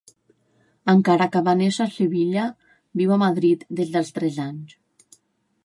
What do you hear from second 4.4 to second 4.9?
anys.